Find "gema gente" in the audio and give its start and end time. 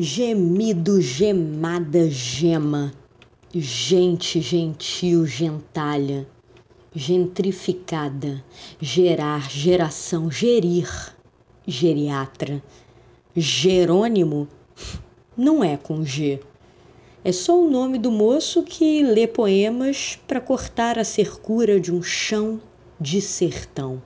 2.08-4.40